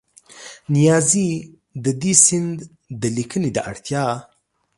نیازي 0.75 1.29
د 1.83 1.85
دې 2.01 2.13
سیند 2.25 2.57
د 3.01 3.03
لیکنې 3.17 3.49
د 3.53 3.57
اړتیا 3.69 4.05